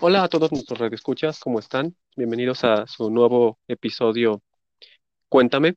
Hola 0.00 0.24
a 0.24 0.28
todos 0.28 0.52
nuestros 0.52 0.78
radioescuchas, 0.78 1.40
¿cómo 1.40 1.58
están? 1.58 1.96
Bienvenidos 2.16 2.64
a 2.64 2.86
su 2.86 3.10
nuevo 3.10 3.58
episodio 3.66 4.42
Cuéntame, 5.28 5.76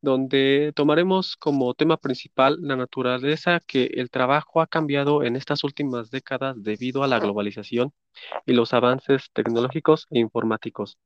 donde 0.00 0.72
tomaremos 0.74 1.36
como 1.36 1.74
tema 1.74 1.98
principal 1.98 2.58
la 2.62 2.76
naturaleza 2.76 3.60
que 3.60 3.84
el 3.94 4.10
trabajo 4.10 4.62
ha 4.62 4.66
cambiado 4.66 5.22
en 5.22 5.36
estas 5.36 5.64
últimas 5.64 6.10
décadas 6.10 6.56
debido 6.62 7.02
a 7.02 7.08
la 7.08 7.18
globalización 7.20 7.92
y 8.46 8.54
los 8.54 8.72
avances 8.72 9.30
tecnológicos 9.34 10.06
e 10.10 10.18
informáticos. 10.18 10.96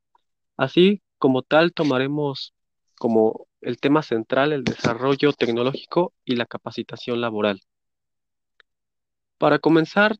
Así 0.57 1.03
como 1.19 1.43
tal, 1.43 1.73
tomaremos 1.73 2.55
como 2.97 3.49
el 3.61 3.79
tema 3.79 4.03
central 4.03 4.53
el 4.53 4.65
desarrollo 4.65 5.33
tecnológico 5.33 6.15
y 6.25 6.37
la 6.37 6.47
capacitación 6.47 7.21
laboral. 7.21 7.61
Para 9.39 9.58
comenzar, 9.58 10.18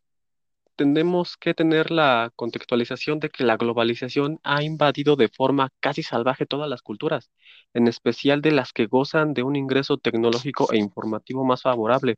tenemos 0.77 1.37
que 1.37 1.55
tener 1.55 1.91
la 1.91 2.33
contextualización 2.37 3.21
de 3.21 3.31
que 3.31 3.45
la 3.45 3.57
globalización 3.57 4.41
ha 4.45 4.63
invadido 4.63 5.17
de 5.17 5.29
forma 5.29 5.71
casi 5.81 6.03
salvaje 6.03 6.47
todas 6.47 6.69
las 6.69 6.83
culturas, 6.83 7.31
en 7.75 7.89
especial 7.89 8.43
de 8.43 8.53
las 8.53 8.73
que 8.73 8.87
gozan 8.87 9.35
de 9.35 9.43
un 9.43 9.57
ingreso 9.57 9.99
tecnológico 9.99 10.73
e 10.73 10.79
informativo 10.79 11.45
más 11.45 11.63
favorable. 11.63 12.17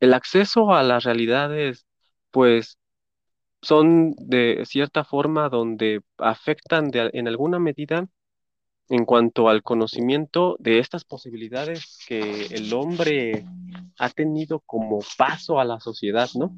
El 0.00 0.14
acceso 0.14 0.74
a 0.74 0.82
las 0.82 1.04
realidades, 1.04 1.86
pues, 2.30 2.78
son 3.62 4.14
de 4.18 4.64
cierta 4.66 5.04
forma 5.04 5.48
donde 5.48 6.02
afectan 6.18 6.90
en 6.94 7.28
alguna 7.28 7.58
medida 7.58 8.08
en 8.88 9.04
cuanto 9.04 9.48
al 9.48 9.62
conocimiento 9.62 10.56
de 10.58 10.78
estas 10.78 11.04
posibilidades 11.04 11.98
que 12.06 12.46
el 12.46 12.72
hombre 12.74 13.44
ha 13.98 14.10
tenido 14.10 14.60
como 14.60 14.98
paso 15.16 15.58
a 15.58 15.64
la 15.64 15.80
sociedad, 15.80 16.28
¿no? 16.34 16.54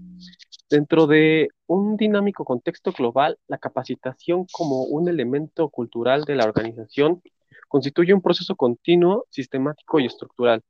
Dentro 0.69 1.07
de 1.07 1.49
un 1.67 1.97
dinámico 1.97 2.45
contexto 2.45 2.93
global, 2.93 3.39
la 3.47 3.59
capacitación 3.59 4.47
como 4.51 4.83
un 4.83 5.09
elemento 5.09 5.69
cultural 5.69 6.25
de 6.25 6.35
la 6.35 6.45
organización 6.45 7.23
constituye 7.69 8.13
un 8.13 8.23
proceso 8.23 8.57
continuo, 8.57 9.27
sistemático 9.31 10.01
y 10.01 10.07
estructural. 10.07 10.63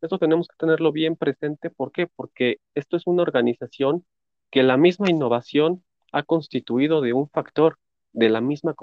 Esto 0.00 0.18
tenemos 0.18 0.48
que 0.48 0.56
tenerlo 0.58 0.92
bien 0.92 1.16
presente. 1.16 1.70
¿Por 1.70 1.92
qué? 1.92 2.08
Porque 2.08 2.58
esto 2.74 2.96
es 2.96 3.06
una 3.06 3.22
organización 3.22 4.04
que 4.50 4.62
la 4.62 4.76
misma 4.76 5.08
innovación 5.08 5.84
ha 6.12 6.24
constituido 6.24 7.00
de 7.00 7.12
un 7.12 7.28
factor 7.28 7.78
de 8.12 8.28
la 8.28 8.40
misma, 8.40 8.74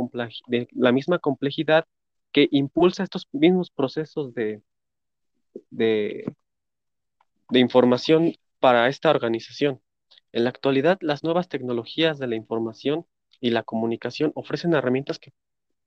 de 0.48 0.68
la 0.72 0.92
misma 0.92 1.20
complejidad 1.20 1.86
que 2.32 2.48
impulsa 2.52 3.04
estos 3.04 3.28
mismos 3.32 3.72
procesos 3.72 4.34
de, 4.34 4.62
de 5.70 6.26
información 7.60 8.34
para 8.60 8.88
esta 8.88 9.10
organización. 9.10 9.82
En 10.32 10.46
la 10.46 10.50
actualidad, 10.52 10.98
las 11.02 11.24
nuevas 11.24 11.50
tecnologías 11.50 12.20
de 12.20 12.28
la 12.28 12.36
información 12.36 13.06
y 13.42 13.50
la 13.50 13.64
comunicación 13.64 14.32
ofrecen 14.36 14.74
herramientas 14.74 15.20
que 15.20 15.34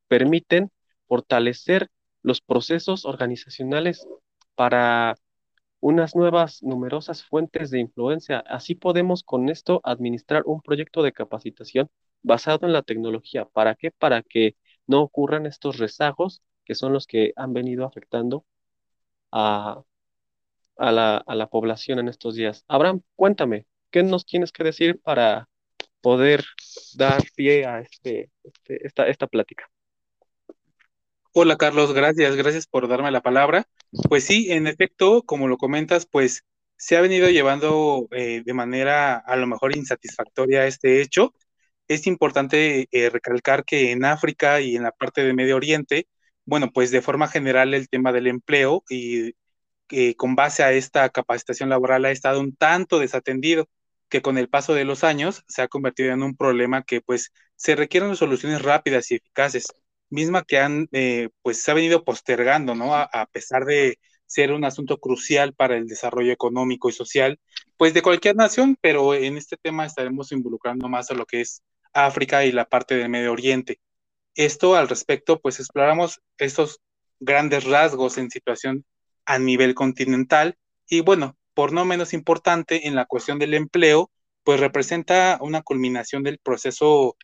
permiten 0.09 0.71
fortalecer 1.09 1.89
los 2.23 2.41
procesos 2.41 3.05
organizacionales 3.05 4.07
para 4.55 5.15
unas 5.81 6.17
nuevas 6.17 6.63
numerosas 6.63 7.25
fuentes 7.25 7.71
de 7.71 7.81
influencia. 7.81 8.39
Así 8.41 8.75
podemos 8.75 9.23
con 9.23 9.49
esto 9.51 9.81
administrar 9.85 10.43
un 10.47 10.61
proyecto 10.63 11.03
de 11.03 11.13
capacitación 11.13 11.91
basado 12.23 12.67
en 12.67 12.73
la 12.73 12.83
tecnología. 12.83 13.45
¿Para 13.47 13.75
qué? 13.75 13.91
Para 13.91 14.23
que 14.23 14.57
no 14.87 15.03
ocurran 15.03 15.47
estos 15.47 15.79
rezagos 15.79 16.43
que 16.65 16.75
son 16.75 16.93
los 16.93 17.07
que 17.07 17.33
han 17.37 17.53
venido 17.53 17.87
afectando 17.87 18.45
a 19.33 19.83
a 20.77 20.93
la, 20.93 21.17
a 21.19 21.35
la 21.35 21.49
población 21.49 21.99
en 21.99 22.09
estos 22.09 22.35
días. 22.35 22.65
Abraham, 22.69 23.03
cuéntame, 23.17 23.67
¿qué 23.91 24.03
nos 24.03 24.27
tienes 24.27 24.53
que 24.53 24.65
decir 24.65 25.01
para 25.03 25.49
poder 26.01 26.45
dar 26.97 27.23
pie 27.35 27.67
a 27.67 27.81
este, 27.81 28.31
este- 28.43 28.87
esta, 28.87 29.07
esta 29.09 29.27
plática? 29.27 29.71
Hola 31.33 31.57
Carlos, 31.57 31.93
gracias, 31.93 32.37
gracias 32.37 32.67
por 32.67 32.87
darme 32.87 33.11
la 33.11 33.21
palabra. 33.21 33.67
Pues 34.09 34.25
sí, 34.25 34.53
en 34.53 34.67
efecto, 34.67 35.23
como 35.23 35.49
lo 35.49 35.57
comentas, 35.57 36.07
pues 36.07 36.45
se 36.77 36.97
ha 36.97 37.01
venido 37.01 37.29
llevando 37.29 38.07
eh, 38.13 38.43
de 38.45 38.55
manera 38.55 39.17
a 39.17 39.37
lo 39.37 39.47
mejor 39.47 39.77
insatisfactoria 39.77 40.67
este 40.67 41.01
hecho. 41.01 41.35
Es 41.89 42.07
importante 42.07 42.89
eh, 42.91 43.11
recalcar 43.11 43.65
que 43.65 43.93
en 43.93 44.05
África 44.05 44.61
y 44.61 44.77
en 44.77 44.83
la 44.85 44.93
parte 44.93 45.23
de 45.25 45.35
Medio 45.35 45.57
Oriente, 45.57 46.07
bueno, 46.47 46.71
pues 46.73 46.91
de 46.91 47.03
forma 47.03 47.29
general 47.29 47.75
el 47.75 47.89
tema 47.89 48.13
del 48.13 48.27
empleo 48.27 48.85
y 48.89 49.35
eh, 49.91 50.15
con 50.17 50.35
base 50.35 50.63
a 50.63 50.73
esta 50.73 51.09
capacitación 51.11 51.69
laboral 51.69 52.05
ha 52.07 52.11
estado 52.11 52.41
un 52.41 52.57
tanto 52.57 52.99
desatendido, 52.99 53.69
que 54.09 54.23
con 54.23 54.39
el 54.39 54.49
paso 54.49 54.75
de 54.75 54.85
los 54.85 55.05
años 55.05 55.45
se 55.49 55.63
ha 55.63 55.69
convertido 55.69 56.13
en 56.13 56.23
un 56.23 56.37
problema 56.37 56.85
que 56.85 57.01
pues 57.01 57.33
se 57.57 57.77
requieren 57.77 58.17
soluciones 58.17 58.63
rápidas 58.63 59.11
y 59.11 59.17
eficaces 59.17 59.67
misma 60.11 60.45
que 60.45 60.59
han, 60.59 60.89
eh, 60.93 61.31
pues 61.43 61.63
se 61.63 61.71
ha 61.71 61.75
venido 61.75 62.05
postergando, 62.05 62.75
¿no? 62.75 62.95
A, 62.95 63.03
a, 63.05 63.27
pesar 63.27 63.65
de 63.65 63.99
ser 64.27 64.53
un 64.53 64.65
asunto 64.65 64.99
crucial 64.99 65.55
para 65.55 65.77
el 65.77 65.87
desarrollo 65.87 66.33
económico 66.33 66.89
y 66.89 66.93
social, 66.93 67.41
pues 67.77 67.95
de 67.95 68.03
cualquier 68.03 68.37
nación, 68.37 68.77
pero 68.81 69.15
en 69.15 69.37
este 69.37 69.57
tema 69.57 69.87
estaremos 69.87 70.33
involucrando 70.33 70.89
más 70.89 71.11
a 71.11 71.15
lo 71.15 71.27
que 71.27 71.41
es 71.43 71.63
África 71.95 72.45
y 72.45 72.53
la 72.53 72.67
parte 72.67 72.97
del 72.97 73.09
Medio 73.09 73.33
Oriente. 73.33 73.81
Esto 74.35 74.77
al 74.77 74.89
respecto, 74.89 75.41
pues 75.41 75.61
exploramos 75.61 76.21
estos 76.39 76.81
grandes 77.21 77.65
rasgos 77.65 78.19
en 78.19 78.31
situación 78.31 78.85
a 79.25 79.39
nivel 79.39 79.75
continental 79.75 80.59
y 80.89 81.01
bueno, 81.01 81.37
por 81.55 81.73
no 81.73 81.85
menos 81.85 82.13
importante 82.13 82.89
en 82.89 82.95
la 82.95 83.07
cuestión 83.07 83.39
del 83.39 83.55
empleo, 83.55 84.11
pues 84.43 84.61
representa 84.61 85.39
una 85.41 85.63
culminación 85.63 86.23
del 86.23 86.39
proceso 86.39 87.17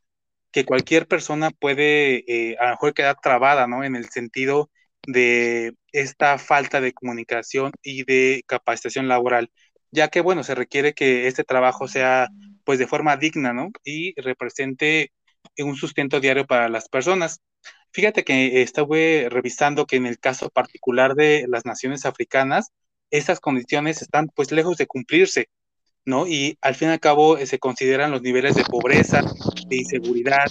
que 0.52 0.64
cualquier 0.64 1.06
persona 1.06 1.50
puede 1.50 2.24
eh, 2.26 2.56
a 2.58 2.66
lo 2.66 2.70
mejor 2.72 2.94
quedar 2.94 3.16
trabada, 3.20 3.66
¿no? 3.66 3.84
En 3.84 3.96
el 3.96 4.08
sentido 4.10 4.70
de 5.06 5.74
esta 5.92 6.38
falta 6.38 6.80
de 6.80 6.92
comunicación 6.92 7.72
y 7.82 8.04
de 8.04 8.42
capacitación 8.46 9.08
laboral, 9.08 9.50
ya 9.90 10.08
que, 10.08 10.20
bueno, 10.20 10.42
se 10.44 10.54
requiere 10.54 10.94
que 10.94 11.26
este 11.26 11.44
trabajo 11.44 11.88
sea, 11.88 12.28
pues, 12.70 12.78
de 12.78 12.86
forma 12.86 13.16
digna, 13.16 13.52
¿no? 13.52 13.72
Y 13.82 14.14
represente 14.20 15.10
un 15.58 15.74
sustento 15.74 16.20
diario 16.20 16.46
para 16.46 16.68
las 16.68 16.88
personas. 16.88 17.40
Fíjate 17.90 18.22
que 18.22 18.62
estuve 18.62 19.26
revisando 19.28 19.86
que 19.86 19.96
en 19.96 20.06
el 20.06 20.20
caso 20.20 20.50
particular 20.50 21.16
de 21.16 21.46
las 21.48 21.66
naciones 21.66 22.06
africanas, 22.06 22.70
estas 23.10 23.40
condiciones 23.40 24.02
están, 24.02 24.28
pues, 24.28 24.52
lejos 24.52 24.76
de 24.76 24.86
cumplirse. 24.86 25.48
¿no? 26.04 26.28
Y 26.28 26.58
al 26.60 26.76
fin 26.76 26.90
y 26.90 26.92
al 26.92 27.00
cabo 27.00 27.38
eh, 27.38 27.46
se 27.46 27.58
consideran 27.58 28.12
los 28.12 28.22
niveles 28.22 28.54
de 28.54 28.62
pobreza, 28.62 29.20
de 29.66 29.76
inseguridad, 29.76 30.46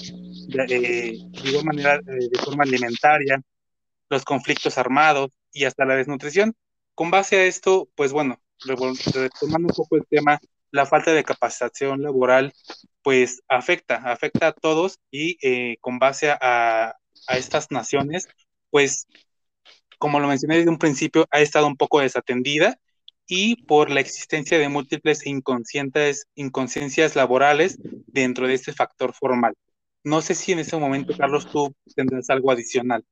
de, 0.50 1.12
eh, 1.12 1.64
manera 1.64 1.96
eh, 1.96 2.28
de 2.30 2.40
forma 2.44 2.66
alimentaria, 2.66 3.42
los 4.10 4.26
conflictos 4.26 4.78
armados 4.78 5.30
y 5.54 5.64
hasta 5.64 5.86
la 5.86 5.96
desnutrición. 5.96 6.54
Con 6.96 7.12
base 7.12 7.38
a 7.38 7.46
esto, 7.46 7.88
pues 7.96 8.12
bueno, 8.12 8.42
retomando 8.66 9.70
un 9.70 9.74
poco 9.74 9.96
el 9.96 10.06
tema, 10.10 10.38
la 10.72 10.86
falta 10.86 11.14
de 11.14 11.24
capacitación 11.24 12.02
laboral, 12.02 12.54
pues 13.02 13.42
afecta, 13.48 13.96
afecta 13.96 14.48
a 14.48 14.54
todos 14.54 15.00
y 15.12 15.38
eh, 15.42 15.78
con 15.82 16.00
base 16.00 16.32
a, 16.32 16.96
a 17.28 17.38
estas 17.38 17.72
naciones, 17.72 18.28
pues 18.70 19.08
como 19.98 20.20
lo 20.20 20.28
mencioné 20.28 20.58
desde 20.58 20.70
un 20.70 20.78
principio, 20.78 21.28
ha 21.32 21.42
estado 21.42 21.68
un 21.68 21.76
poco 21.78 22.00
desatendida 22.00 22.80
y 23.28 23.64
por 23.66 23.92
la 23.92 24.00
existencia 24.00 24.58
de 24.58 24.70
múltiples 24.70 25.26
inconscientes, 25.28 26.28
inconsciencias 26.36 27.16
laborales 27.16 27.78
dentro 28.08 28.48
de 28.48 28.56
este 28.56 28.74
factor 28.74 29.14
formal. 29.14 29.54
No 30.04 30.22
sé 30.22 30.34
si 30.34 30.54
en 30.54 30.60
ese 30.60 30.78
momento, 30.78 31.16
Carlos, 31.16 31.52
tú 31.52 31.76
tendrás 31.96 32.30
algo 32.30 32.52
adicional. 32.52 33.04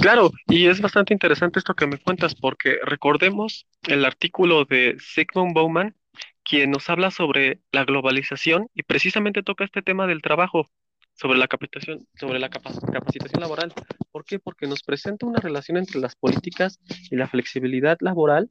Claro, 0.00 0.30
y 0.48 0.66
es 0.66 0.80
bastante 0.80 1.12
interesante 1.12 1.58
esto 1.58 1.74
que 1.74 1.86
me 1.86 1.98
cuentas, 1.98 2.34
porque 2.34 2.76
recordemos 2.82 3.66
el 3.86 4.04
artículo 4.04 4.64
de 4.64 4.96
Sigmund 4.98 5.54
Bauman, 5.54 5.94
quien 6.44 6.70
nos 6.70 6.88
habla 6.88 7.10
sobre 7.10 7.60
la 7.72 7.84
globalización 7.84 8.68
y 8.74 8.82
precisamente 8.82 9.42
toca 9.42 9.64
este 9.64 9.82
tema 9.82 10.06
del 10.06 10.22
trabajo, 10.22 10.70
sobre 11.14 11.38
la 11.38 11.48
capacitación, 11.48 12.06
sobre 12.18 12.38
la 12.38 12.48
capacitación 12.48 13.40
laboral. 13.40 13.72
¿Por 14.10 14.24
qué? 14.24 14.38
Porque 14.38 14.66
nos 14.66 14.82
presenta 14.82 15.26
una 15.26 15.40
relación 15.40 15.76
entre 15.76 16.00
las 16.00 16.16
políticas 16.16 16.80
y 17.10 17.16
la 17.16 17.26
flexibilidad 17.26 17.98
laboral 18.00 18.50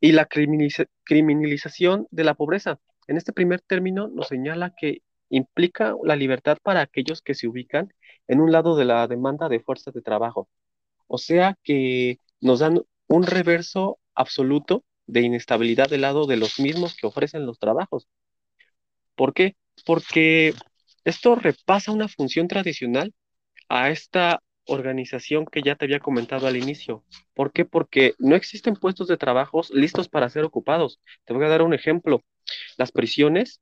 y 0.00 0.12
la 0.12 0.26
criminalización 0.26 2.06
de 2.10 2.24
la 2.24 2.34
pobreza. 2.34 2.78
En 3.06 3.16
este 3.16 3.32
primer 3.32 3.60
término 3.60 4.08
nos 4.08 4.28
señala 4.28 4.74
que 4.76 5.02
implica 5.30 5.94
la 6.04 6.16
libertad 6.16 6.58
para 6.62 6.80
aquellos 6.80 7.22
que 7.22 7.34
se 7.34 7.48
ubican 7.48 7.92
en 8.28 8.40
un 8.40 8.52
lado 8.52 8.76
de 8.76 8.84
la 8.84 9.06
demanda 9.08 9.48
de 9.48 9.60
fuerzas 9.60 9.94
de 9.94 10.02
trabajo. 10.02 10.48
O 11.06 11.18
sea 11.18 11.56
que 11.62 12.20
nos 12.40 12.60
dan 12.60 12.82
un 13.08 13.22
reverso 13.24 13.98
absoluto 14.14 14.84
de 15.06 15.20
inestabilidad 15.22 15.88
del 15.88 16.02
lado 16.02 16.26
de 16.26 16.36
los 16.36 16.58
mismos 16.60 16.96
que 16.96 17.06
ofrecen 17.06 17.46
los 17.46 17.58
trabajos. 17.58 18.08
¿Por 19.14 19.32
qué? 19.34 19.56
Porque 19.86 20.54
esto 21.04 21.34
repasa 21.34 21.92
una 21.92 22.08
función 22.08 22.48
tradicional 22.48 23.12
a 23.68 23.90
esta 23.90 24.40
organización 24.66 25.46
que 25.46 25.62
ya 25.62 25.76
te 25.76 25.84
había 25.84 26.00
comentado 26.00 26.46
al 26.46 26.56
inicio. 26.56 27.04
¿Por 27.34 27.52
qué? 27.52 27.64
Porque 27.64 28.14
no 28.18 28.34
existen 28.34 28.74
puestos 28.76 29.08
de 29.08 29.16
trabajos 29.16 29.70
listos 29.70 30.08
para 30.08 30.30
ser 30.30 30.44
ocupados. 30.44 31.00
Te 31.24 31.34
voy 31.34 31.44
a 31.44 31.48
dar 31.48 31.62
un 31.62 31.74
ejemplo. 31.74 32.22
Las 32.78 32.92
prisiones 32.92 33.60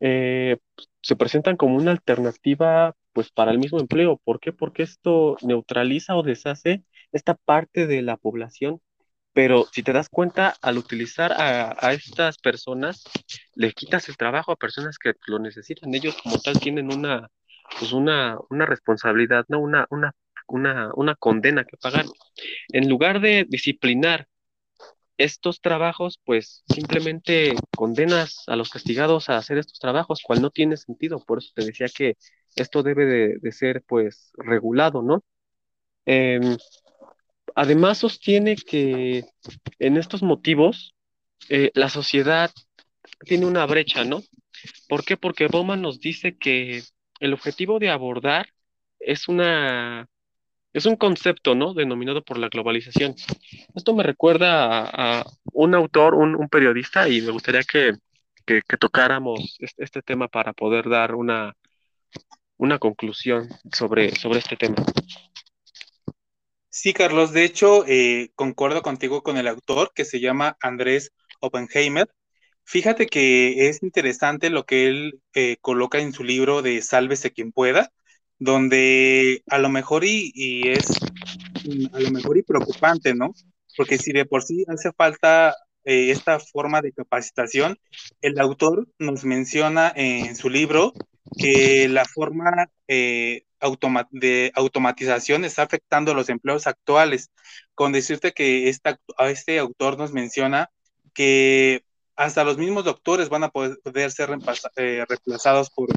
eh, 0.00 0.58
se 1.02 1.16
presentan 1.16 1.56
como 1.56 1.76
una 1.76 1.90
alternativa 1.90 2.94
pues 3.12 3.30
para 3.30 3.50
el 3.50 3.58
mismo 3.58 3.80
empleo. 3.80 4.20
¿Por 4.24 4.40
qué? 4.40 4.52
Porque 4.52 4.82
esto 4.84 5.36
neutraliza 5.42 6.16
o 6.16 6.22
deshace 6.22 6.84
esta 7.12 7.34
parte 7.34 7.86
de 7.86 8.02
la 8.02 8.16
población. 8.16 8.80
Pero 9.38 9.68
si 9.70 9.84
te 9.84 9.92
das 9.92 10.08
cuenta, 10.08 10.56
al 10.62 10.78
utilizar 10.78 11.30
a, 11.32 11.76
a 11.78 11.92
estas 11.92 12.38
personas, 12.38 13.04
le 13.54 13.72
quitas 13.72 14.08
el 14.08 14.16
trabajo 14.16 14.50
a 14.50 14.56
personas 14.56 14.98
que 14.98 15.12
lo 15.28 15.38
necesitan. 15.38 15.94
Ellos 15.94 16.16
como 16.20 16.40
tal 16.40 16.58
tienen 16.58 16.92
una, 16.92 17.28
pues 17.78 17.92
una, 17.92 18.36
una 18.50 18.66
responsabilidad, 18.66 19.44
¿no? 19.46 19.60
Una, 19.60 19.86
una, 19.90 20.12
una, 20.48 20.90
una 20.96 21.14
condena 21.14 21.64
que 21.64 21.76
pagar. 21.76 22.04
En 22.72 22.88
lugar 22.88 23.20
de 23.20 23.46
disciplinar 23.48 24.26
estos 25.18 25.60
trabajos, 25.60 26.18
pues 26.24 26.64
simplemente 26.74 27.54
condenas 27.76 28.42
a 28.48 28.56
los 28.56 28.70
castigados 28.70 29.28
a 29.28 29.36
hacer 29.36 29.58
estos 29.58 29.78
trabajos, 29.78 30.20
cual 30.20 30.42
no 30.42 30.50
tiene 30.50 30.76
sentido. 30.76 31.20
Por 31.24 31.38
eso 31.38 31.52
te 31.54 31.64
decía 31.64 31.86
que 31.96 32.16
esto 32.56 32.82
debe 32.82 33.06
de, 33.06 33.38
de 33.40 33.52
ser, 33.52 33.84
pues, 33.86 34.32
regulado, 34.36 35.00
¿no? 35.00 35.22
Em, 36.06 36.56
además, 37.58 37.98
sostiene 37.98 38.54
que 38.54 39.24
en 39.80 39.96
estos 39.96 40.22
motivos 40.22 40.94
eh, 41.48 41.72
la 41.74 41.88
sociedad 41.88 42.52
tiene 43.20 43.46
una 43.46 43.66
brecha, 43.66 44.04
¿no? 44.04 44.22
¿Por 44.88 45.04
qué? 45.04 45.16
Porque 45.16 45.48
Bowman 45.48 45.82
nos 45.82 45.98
dice 45.98 46.36
que 46.36 46.84
el 47.18 47.32
objetivo 47.32 47.80
de 47.80 47.90
abordar 47.90 48.48
es 49.00 49.28
una 49.28 50.08
es 50.72 50.86
un 50.86 50.94
concepto, 50.94 51.56
¿no? 51.56 51.74
Denominado 51.74 52.22
por 52.22 52.38
la 52.38 52.48
globalización. 52.48 53.16
Esto 53.74 53.94
me 53.94 54.04
recuerda 54.04 54.84
a, 54.84 55.26
un 55.52 55.74
autor, 55.74 56.14
un, 56.14 56.48
periodista, 56.48 57.08
y 57.08 57.22
me 57.22 57.32
gustaría 57.32 57.62
que, 57.64 57.94
que, 58.46 58.62
que 58.68 58.76
tocáramos 58.76 59.56
este, 59.58 59.82
este, 59.82 60.02
tema 60.02 60.28
para 60.28 60.52
poder 60.52 60.88
dar 60.88 61.16
una, 61.16 61.54
una 62.58 62.78
conclusión 62.78 63.48
sobre, 63.72 64.14
sobre 64.14 64.38
este 64.38 64.56
tema. 64.56 64.76
Sí, 66.80 66.92
Carlos, 66.92 67.32
de 67.32 67.42
hecho, 67.42 67.84
eh, 67.88 68.30
concuerdo 68.36 68.82
contigo 68.82 69.24
con 69.24 69.36
el 69.36 69.48
autor 69.48 69.90
que 69.96 70.04
se 70.04 70.20
llama 70.20 70.56
Andrés 70.60 71.10
Oppenheimer. 71.40 72.06
Fíjate 72.62 73.06
que 73.06 73.68
es 73.68 73.82
interesante 73.82 74.48
lo 74.48 74.64
que 74.64 74.86
él 74.86 75.20
eh, 75.34 75.56
coloca 75.60 75.98
en 75.98 76.12
su 76.12 76.22
libro 76.22 76.62
de 76.62 76.80
Sálvese 76.80 77.32
quien 77.32 77.50
pueda, 77.50 77.90
donde 78.38 79.42
a 79.48 79.58
lo 79.58 79.70
mejor 79.70 80.04
y, 80.04 80.30
es 80.68 80.88
a 81.92 81.98
lo 81.98 82.12
mejor 82.12 82.38
y 82.38 82.44
preocupante, 82.44 83.12
¿no? 83.12 83.34
Porque 83.76 83.98
si 83.98 84.12
de 84.12 84.24
por 84.24 84.44
sí 84.44 84.64
hace 84.68 84.92
falta 84.92 85.56
eh, 85.82 86.12
esta 86.12 86.38
forma 86.38 86.80
de 86.80 86.92
capacitación, 86.92 87.76
el 88.20 88.38
autor 88.38 88.86
nos 89.00 89.24
menciona 89.24 89.92
en 89.96 90.36
su 90.36 90.48
libro 90.48 90.92
que 91.36 91.88
la 91.88 92.04
forma 92.04 92.70
eh, 92.86 93.42
automa 93.60 94.08
de 94.10 94.52
automatización 94.54 95.44
está 95.44 95.62
afectando 95.62 96.14
los 96.14 96.28
empleos 96.28 96.66
actuales, 96.66 97.30
con 97.74 97.92
decirte 97.92 98.32
que 98.32 98.68
esta, 98.68 98.98
este 99.18 99.58
autor 99.58 99.98
nos 99.98 100.12
menciona 100.12 100.70
que 101.14 101.84
hasta 102.16 102.44
los 102.44 102.58
mismos 102.58 102.84
doctores 102.84 103.28
van 103.28 103.44
a 103.44 103.50
poder, 103.50 103.78
ser 104.10 104.30
eh, 104.76 105.04
reemplazados 105.08 105.70
por 105.70 105.88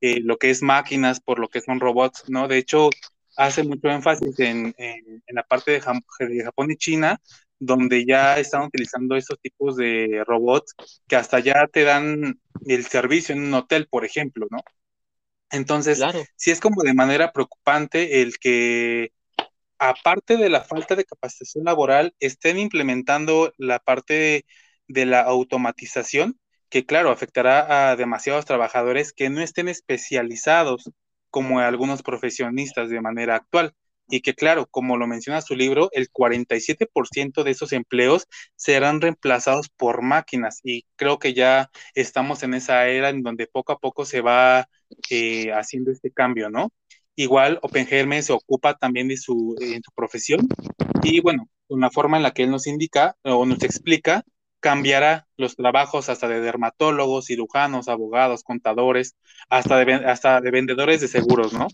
eh, 0.00 0.20
lo 0.20 0.36
que 0.36 0.50
es 0.50 0.62
máquinas, 0.62 1.20
por 1.20 1.38
lo 1.38 1.48
que 1.48 1.60
son 1.60 1.80
robots, 1.80 2.24
¿no? 2.28 2.48
De 2.48 2.58
hecho, 2.58 2.90
hace 3.36 3.62
mucho 3.62 3.88
énfasis 3.88 4.38
en, 4.40 4.74
en, 4.76 5.22
en 5.26 5.34
la 5.34 5.42
parte 5.44 5.72
de, 5.72 5.80
de, 6.28 6.44
Japón 6.44 6.70
y 6.70 6.76
China, 6.76 7.20
donde 7.58 8.04
ya 8.04 8.38
están 8.38 8.62
utilizando 8.64 9.16
estos 9.16 9.38
tipos 9.40 9.76
de 9.76 10.24
robots 10.26 10.74
que 11.06 11.16
hasta 11.16 11.38
ya 11.40 11.66
te 11.68 11.84
dan 11.84 12.40
el 12.66 12.84
servicio 12.84 13.34
en 13.34 13.42
un 13.44 13.54
hotel, 13.54 13.86
por 13.88 14.04
ejemplo, 14.04 14.46
¿no? 14.50 14.58
Entonces, 15.52 15.98
claro. 15.98 16.24
sí 16.34 16.50
es 16.50 16.60
como 16.60 16.82
de 16.82 16.94
manera 16.94 17.30
preocupante 17.30 18.22
el 18.22 18.38
que, 18.38 19.12
aparte 19.78 20.36
de 20.38 20.48
la 20.48 20.62
falta 20.64 20.96
de 20.96 21.04
capacitación 21.04 21.64
laboral, 21.64 22.14
estén 22.20 22.58
implementando 22.58 23.52
la 23.58 23.78
parte 23.78 24.46
de, 24.88 25.06
la 25.06 25.20
automatización 25.20 26.38
que 26.70 26.86
claro, 26.86 27.10
afectará 27.10 27.90
a 27.90 27.96
demasiados 27.96 28.46
trabajadores 28.46 29.12
que 29.12 29.28
no 29.28 29.42
estén 29.42 29.68
especializados 29.68 30.90
como 31.30 31.60
algunos 31.60 32.02
profesionistas 32.02 32.88
de 32.88 33.00
manera 33.02 33.36
actual. 33.36 33.74
Y 34.08 34.20
que 34.20 34.34
claro, 34.34 34.66
como 34.66 34.96
lo 34.96 35.06
menciona 35.06 35.40
su 35.42 35.54
libro, 35.54 35.90
el 35.92 36.10
47% 36.10 37.44
de 37.44 37.50
esos 37.50 37.72
empleos 37.72 38.26
serán 38.56 39.00
reemplazados 39.00 39.68
por 39.70 40.02
máquinas. 40.02 40.60
Y 40.64 40.86
creo 40.96 41.18
que 41.18 41.34
ya 41.34 41.70
estamos 41.94 42.42
en 42.42 42.54
esa 42.54 42.88
era 42.88 43.10
en 43.10 43.22
donde 43.22 43.46
poco 43.46 43.72
a 43.72 43.78
poco 43.78 44.04
se 44.04 44.20
va 44.20 44.68
eh, 45.10 45.52
haciendo 45.52 45.90
este 45.90 46.10
cambio, 46.10 46.50
¿no? 46.50 46.72
Igual 47.16 47.58
Oppenheimer 47.62 48.22
se 48.22 48.32
ocupa 48.32 48.74
también 48.74 49.08
de 49.08 49.16
su 49.16 49.54
profesión 49.94 50.48
y 51.02 51.20
bueno, 51.20 51.48
una 51.68 51.90
forma 51.90 52.16
en 52.16 52.22
la 52.22 52.32
que 52.32 52.44
él 52.44 52.50
nos 52.50 52.66
indica 52.66 53.16
o 53.22 53.44
nos 53.44 53.62
explica 53.62 54.24
cambiará 54.62 55.26
los 55.36 55.56
trabajos 55.56 56.08
hasta 56.08 56.28
de 56.28 56.40
dermatólogos, 56.40 57.26
cirujanos, 57.26 57.88
abogados, 57.88 58.44
contadores, 58.44 59.16
hasta 59.48 59.76
de, 59.84 59.94
hasta 59.94 60.40
de 60.40 60.50
vendedores 60.52 61.00
de 61.00 61.08
seguros, 61.08 61.52
¿no? 61.52 61.66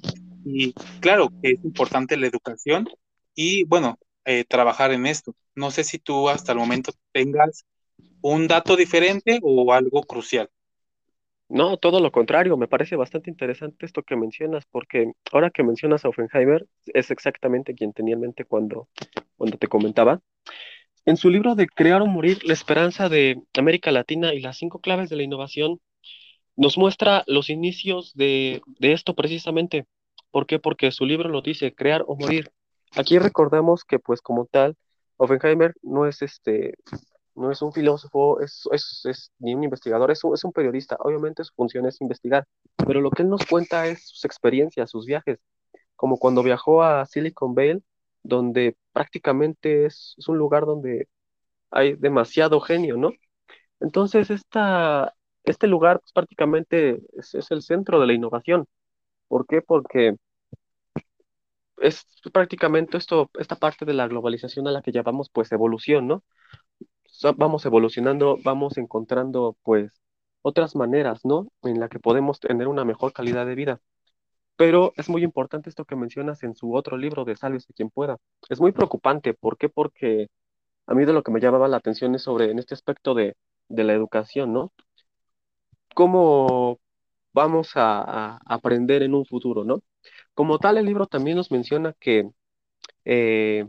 Y 0.47 0.73
claro 1.01 1.29
que 1.43 1.51
es 1.51 1.65
importante 1.65 2.17
la 2.17 2.27
educación 2.27 2.89
y, 3.35 3.65
bueno, 3.65 3.99
eh, 4.25 4.45
trabajar 4.49 4.93
en 4.93 5.07
esto. 5.07 5.35
No 5.55 5.71
sé 5.71 5.85
si 5.85 5.99
tú 5.99 6.31
hasta 6.31 6.53
el 6.53 6.59
momento 6.59 6.93
tengas 7.13 7.67
un 8.23 8.49
dato 8.49 8.75
diferente 8.75 9.39
o 9.43 9.71
algo 9.75 10.03
crucial. 10.05 10.49
No, 11.49 11.79
todo 11.79 12.01
lo 12.01 12.13
contrario, 12.13 12.57
me 12.59 12.69
parece 12.69 12.95
bastante 12.97 13.31
interesante 13.31 13.87
esto 13.87 14.03
que 14.03 14.17
mencionas, 14.17 14.67
porque 14.71 15.13
ahora 15.33 15.51
que 15.51 15.63
mencionas 15.63 16.05
a 16.05 16.11
Oppenheimer, 16.11 16.67
es 16.87 17.11
exactamente 17.11 17.75
quien 17.75 17.93
tenía 17.95 18.15
en 18.15 18.21
mente 18.21 18.45
cuando, 18.45 18.89
cuando 19.37 19.57
te 19.57 19.67
comentaba. 19.67 20.21
En 21.07 21.17
su 21.17 21.31
libro 21.31 21.55
de 21.55 21.67
Crear 21.67 22.03
o 22.03 22.07
Morir, 22.07 22.45
la 22.45 22.53
esperanza 22.53 23.09
de 23.09 23.41
América 23.57 23.91
Latina 23.91 24.35
y 24.35 24.41
las 24.41 24.59
cinco 24.59 24.81
claves 24.81 25.09
de 25.09 25.17
la 25.17 25.23
innovación, 25.23 25.81
nos 26.55 26.77
muestra 26.77 27.25
los 27.27 27.49
inicios 27.49 28.13
de, 28.15 28.61
de 28.79 28.93
esto 28.93 29.15
precisamente. 29.15 29.87
¿Por 30.31 30.47
qué? 30.47 30.59
Porque 30.59 30.91
su 30.91 31.07
libro 31.07 31.31
lo 31.31 31.41
dice, 31.41 31.75
crear 31.75 32.05
o 32.07 32.15
morir. 32.15 32.51
Aquí 32.95 33.19
recordamos 33.19 33.85
que, 33.85 33.99
pues, 33.99 34.21
como 34.21 34.45
tal, 34.45 34.77
Oppenheimer 35.17 35.75
no 35.83 36.07
es 36.07 36.21
este, 36.21 36.75
no 37.39 37.51
es 37.51 37.63
un 37.63 37.73
filósofo, 37.73 38.41
es, 38.41 38.69
es, 38.73 39.03
es 39.05 39.33
ni 39.39 39.55
un 39.55 39.65
investigador, 39.65 40.11
es 40.11 40.21
es 40.35 40.45
un 40.45 40.53
periodista. 40.53 40.97
Obviamente 41.01 41.45
su 41.45 41.55
función 41.55 41.87
es 41.87 42.01
investigar, 42.01 42.47
pero 42.87 43.01
lo 43.01 43.11
que 43.11 43.23
él 43.23 43.29
nos 43.29 43.47
cuenta 43.47 43.87
es 43.87 44.07
sus 44.09 44.25
experiencias, 44.25 44.91
sus 44.91 45.07
viajes, 45.07 45.39
como 45.97 46.19
cuando 46.19 46.43
viajó 46.43 46.83
a 46.83 47.07
Silicon 47.07 47.55
Valley 47.55 47.83
donde 48.23 48.77
prácticamente 48.93 49.87
es, 49.87 50.15
es, 50.19 50.29
un 50.29 50.39
lugar 50.39 50.67
donde 50.67 51.09
hay 51.71 51.95
demasiado 51.97 52.61
genio, 52.61 52.97
¿no? 52.97 53.13
Entonces, 53.81 54.31
esta, 54.31 55.15
este 55.45 55.67
lugar 55.69 56.01
pues, 56.01 56.13
prácticamente 56.13 57.01
es, 57.17 57.35
es, 57.35 57.51
el 57.51 57.63
centro 57.63 58.01
de 58.01 58.07
la 58.07 58.15
innovación. 58.15 58.67
¿Por 59.29 59.47
qué? 59.47 59.63
Porque 59.63 60.17
es 61.79 62.07
prácticamente 62.33 62.97
esto, 62.99 63.31
esta 63.39 63.57
parte 63.57 63.85
de 63.85 63.95
la 63.95 64.09
globalización 64.09 64.67
a 64.69 64.73
la 64.73 64.83
que 64.83 64.93
llamamos 64.93 65.31
pues 65.31 65.53
evolución, 65.53 66.07
¿no? 66.09 66.25
Vamos 67.23 67.67
evolucionando, 67.67 68.39
vamos 68.45 68.79
encontrando 68.79 69.57
pues 69.63 69.91
otras 70.43 70.77
maneras, 70.77 71.21
¿no? 71.25 71.49
En 71.63 71.81
la 71.81 71.89
que 71.89 71.99
podemos 71.99 72.41
tener 72.41 72.69
una 72.69 72.85
mejor 72.85 73.13
calidad 73.13 73.47
de 73.47 73.55
vida. 73.55 73.81
Pero 74.57 74.93
es 74.97 75.09
muy 75.09 75.25
importante 75.25 75.71
esto 75.71 75.85
que 75.85 75.97
mencionas 75.97 76.43
en 76.43 76.55
su 76.57 76.75
otro 76.75 76.97
libro 76.97 77.25
de 77.25 77.37
Sálvese 77.37 77.73
quien 77.75 77.91
pueda. 77.91 78.19
Es 78.49 78.61
muy 78.61 78.73
preocupante. 78.73 79.35
¿Por 79.35 79.59
qué? 79.59 79.69
Porque 79.69 80.29
a 80.87 80.95
mí 80.95 81.05
de 81.05 81.13
lo 81.13 81.23
que 81.23 81.33
me 81.33 81.41
llamaba 81.41 81.69
la 81.69 81.79
atención 81.79 82.15
es 82.15 82.23
sobre 82.23 82.51
en 82.51 82.59
este 82.59 82.75
aspecto 82.75 83.15
de, 83.15 83.37
de 83.69 83.85
la 83.85 83.95
educación, 83.95 84.53
¿no? 84.53 84.73
¿Cómo 85.95 86.79
vamos 87.33 87.73
a, 87.77 88.39
aprender 88.47 89.03
en 89.03 89.15
un 89.15 89.25
futuro, 89.27 89.65
¿no? 89.65 89.83
Como 90.35 90.59
tal, 90.59 90.79
el 90.79 90.87
libro 90.87 91.07
también 91.07 91.37
nos 91.37 91.51
menciona 91.51 91.95
que 92.01 92.29
eh, 93.05 93.67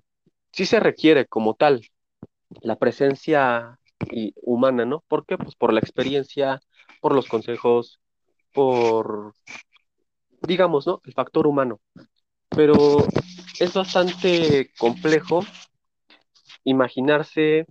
sí 0.52 0.66
se 0.66 0.80
requiere 0.80 1.26
como 1.28 1.56
tal 1.56 1.82
la 2.62 2.78
presencia 2.78 3.80
y, 4.12 4.34
humana, 4.42 4.86
¿no? 4.86 5.04
¿Por 5.08 5.26
qué? 5.26 5.38
Pues 5.38 5.56
por 5.56 5.74
la 5.74 5.80
experiencia, 5.80 6.62
por 7.02 7.14
los 7.16 7.28
consejos, 7.28 8.00
por 8.54 9.34
digamos, 10.42 10.88
¿no? 10.88 11.02
El 11.06 11.14
factor 11.14 11.48
humano. 11.48 11.80
Pero 12.50 12.74
es 13.60 13.74
bastante 13.74 14.72
complejo 14.78 15.42
imaginarse 16.64 17.66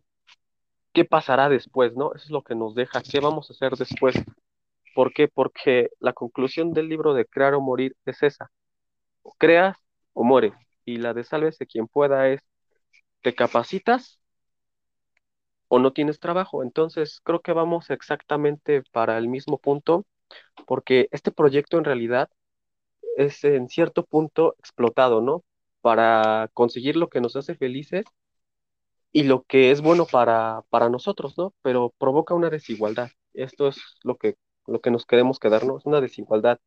qué 0.92 1.04
pasará 1.04 1.48
después, 1.48 1.94
¿no? 1.96 2.12
Eso 2.14 2.24
es 2.24 2.30
lo 2.30 2.42
que 2.42 2.54
nos 2.54 2.74
deja, 2.74 3.02
qué 3.02 3.20
vamos 3.20 3.50
a 3.50 3.52
hacer 3.54 3.72
después. 3.76 4.16
¿Por 4.94 5.12
qué? 5.12 5.28
Porque 5.28 5.90
la 6.00 6.12
conclusión 6.12 6.72
del 6.72 6.88
libro 6.88 7.14
de 7.14 7.26
Crear 7.26 7.54
o 7.54 7.60
Morir 7.60 7.96
es 8.04 8.22
esa. 8.22 8.50
O 9.22 9.34
creas 9.38 9.76
o 10.12 10.24
mueres. 10.24 10.54
Y 10.84 10.96
la 10.96 11.14
de 11.14 11.24
sálvese 11.24 11.66
quien 11.66 11.86
pueda 11.86 12.28
es, 12.28 12.40
te 13.22 13.34
capacitas 13.34 14.17
o 15.68 15.78
no 15.78 15.92
tienes 15.92 16.20
trabajo. 16.20 16.62
Entonces, 16.62 17.20
creo 17.24 17.40
que 17.40 17.52
vamos 17.52 17.90
exactamente 17.90 18.82
para 18.92 19.18
el 19.18 19.28
mismo 19.28 19.58
punto 19.58 20.06
porque 20.66 21.08
este 21.12 21.32
proyecto 21.32 21.78
en 21.78 21.84
realidad 21.84 22.30
es 23.16 23.44
en 23.44 23.68
cierto 23.68 24.04
punto 24.04 24.54
explotado, 24.58 25.20
¿no? 25.20 25.44
Para 25.82 26.50
conseguir 26.54 26.96
lo 26.96 27.08
que 27.08 27.20
nos 27.20 27.36
hace 27.36 27.54
felices 27.56 28.06
y 29.12 29.24
lo 29.24 29.42
que 29.44 29.70
es 29.70 29.80
bueno 29.80 30.06
para, 30.06 30.62
para 30.70 30.88
nosotros, 30.90 31.36
¿no? 31.38 31.54
Pero 31.62 31.94
provoca 31.98 32.34
una 32.34 32.50
desigualdad. 32.50 33.10
Esto 33.34 33.68
es 33.68 33.78
lo 34.02 34.16
que, 34.16 34.36
lo 34.66 34.80
que 34.80 34.90
nos 34.90 35.06
queremos 35.06 35.38
quedarnos, 35.38 35.86
una 35.86 36.00
desigualdad, 36.00 36.58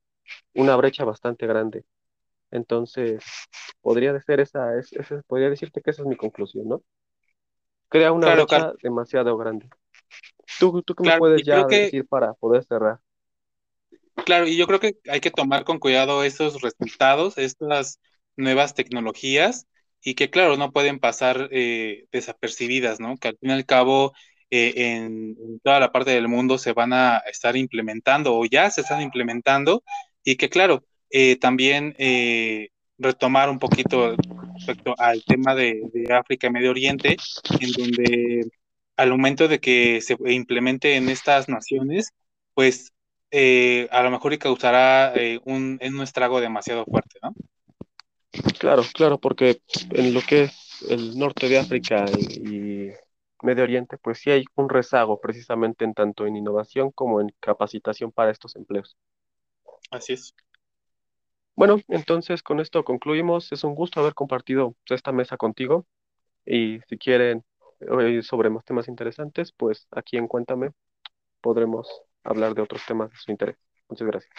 una 0.55 0.75
brecha 0.75 1.05
bastante 1.05 1.48
grande. 1.48 1.86
Entonces, 2.51 3.24
podría 3.81 4.20
ser 4.22 4.39
esa, 4.41 4.77
es, 4.79 4.91
podría 5.27 5.50
decirte 5.50 5.81
que 5.81 5.91
esa 5.91 6.03
es 6.03 6.08
mi 6.10 6.17
conclusión, 6.17 6.67
¿no? 6.70 6.84
Crea 7.91 8.13
una 8.13 8.45
Claro, 8.45 8.74
demasiado 8.81 9.38
grande. 9.38 9.67
¿Tú, 10.57 10.81
tú 10.81 10.95
qué 10.95 11.03
me 11.03 11.07
claro. 11.07 11.19
puedes 11.19 11.41
Y 11.41 11.43
creo 11.43 11.63
ya 11.63 11.67
que 11.67 11.79
decir 11.81 12.07
para 12.07 12.33
poder 12.33 12.63
cerrar? 12.63 13.00
Claro, 14.25 14.48
y 14.48 14.55
yo 14.55 14.65
creo 14.65 14.79
que 14.79 14.95
hay 15.10 15.19
que 15.19 15.29
tomar 15.29 15.65
con 15.65 15.77
cuidado 15.77 16.24
esos 16.24 16.62
resultados, 16.62 17.38
estas 17.38 18.00
nuevas 18.38 18.75
tecnologías, 18.75 19.67
y 20.01 20.15
que 20.15 20.29
claro, 20.29 20.55
no 20.55 20.71
pueden 20.71 21.00
pasar 21.00 21.50
eh, 21.51 22.05
desapercibidas, 22.13 23.01
¿no? 23.01 23.17
Que 23.17 23.27
al 23.27 23.38
fin 23.38 23.50
y 23.50 23.53
al 23.53 23.65
cabo 23.65 24.13
eh, 24.50 24.74
en, 24.77 25.36
en 25.38 25.60
toda 25.60 25.81
la 25.81 25.91
parte 25.91 26.12
del 26.12 26.29
mundo 26.29 26.57
se 26.57 26.71
van 26.71 26.93
a 26.93 27.17
estar 27.29 27.57
implementando 27.57 28.33
o 28.36 28.45
ya 28.45 28.69
se 28.69 28.81
están 28.81 29.01
implementando, 29.01 29.83
y 30.24 30.38
que 30.38 30.50
claro, 30.50 30.86
eh, 31.10 31.36
también 31.36 31.93
eh, 31.98 32.69
retomar 32.98 33.50
un 33.50 33.60
poquito 33.60 34.15
respecto 34.65 34.96
al 34.98 35.24
tema 35.24 35.56
de, 35.56 35.82
de 35.94 36.13
África 36.13 36.48
y 36.48 36.51
Medio 36.51 36.72
Oriente, 36.72 37.18
en 37.60 37.72
donde 37.72 38.50
al 38.98 39.10
momento 39.12 39.48
de 39.48 39.60
que 39.60 40.01
se 40.01 40.18
implemente 40.27 40.96
en 40.96 41.10
estas 41.10 41.50
naciones, 41.50 42.12
pues 42.53 42.91
eh, 43.32 43.88
a 43.91 44.03
lo 44.03 44.12
mejor 44.12 44.34
y 44.34 44.38
causará 44.38 45.13
eh, 45.15 45.39
un, 45.46 45.80
un 45.82 46.01
estrago 46.01 46.41
demasiado 46.41 46.86
fuerte, 46.86 47.20
¿no? 47.24 47.34
Claro, 48.60 48.84
claro, 48.94 49.20
porque 49.20 49.62
en 49.91 50.13
lo 50.13 50.22
que 50.22 50.44
es 50.44 50.84
el 50.89 51.18
norte 51.18 51.50
de 51.50 51.58
África 51.60 52.06
y, 52.18 52.88
y 52.88 52.91
Medio 53.41 53.63
Oriente, 53.63 53.98
pues 53.98 54.20
sí 54.20 54.32
hay 54.32 54.46
un 54.56 54.70
rezago 54.70 55.20
precisamente 55.20 55.86
en 55.86 55.94
tanto 55.94 56.27
en 56.27 56.36
innovación 56.36 56.91
como 56.91 57.22
en 57.22 57.30
capacitación 57.39 58.12
para 58.12 58.32
estos 58.32 58.56
empleos. 58.56 58.96
Así 59.91 60.13
es. 60.13 60.34
Bueno, 61.55 61.77
entonces 61.89 62.43
con 62.43 62.60
esto 62.60 62.84
concluimos. 62.84 63.51
Es 63.51 63.63
un 63.63 63.75
gusto 63.75 64.00
haber 64.00 64.13
compartido 64.13 64.75
esta 64.89 65.12
mesa 65.12 65.38
contigo 65.38 65.86
y 66.46 66.79
si 66.89 66.98
quieren 66.98 67.46
oír 67.89 68.24
sobre 68.24 68.50
más 68.50 68.65
temas 68.65 68.88
interesantes, 68.88 69.51
pues 69.53 69.88
aquí 69.91 70.17
en 70.17 70.27
Cuéntame 70.27 70.72
podremos 71.41 71.89
hablar 72.24 72.55
de 72.55 72.62
otros 72.63 72.86
temas 72.88 73.12
de 73.12 73.17
su 73.17 73.31
interés. 73.31 73.58
Muchas 73.89 74.08
gracias. 74.08 74.34